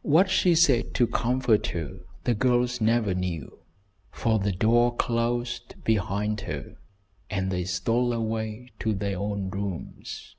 [0.00, 3.60] What she said to comfort her the girls never knew,
[4.10, 6.78] for the door closed behind her
[7.30, 10.34] and they stole away to their own rooms.